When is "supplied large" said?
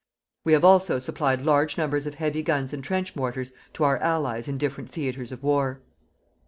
0.97-1.77